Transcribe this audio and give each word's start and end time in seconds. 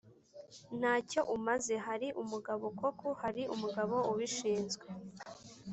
Nta 0.79 0.93
cyo 1.09 1.21
umaze 1.35 1.73
Hari 1.85 2.07
umugabo 2.21 2.65
koku 2.79 3.07
hari 3.21 3.43
umugabo 3.53 3.95
ubishinzwe 4.11 4.85